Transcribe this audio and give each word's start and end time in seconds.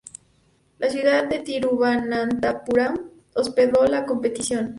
La 0.79 0.89
ciudad 0.89 1.27
de 1.29 1.41
Thiruvananthapuram 1.41 3.11
hospedó 3.35 3.85
la 3.85 4.07
competición. 4.07 4.69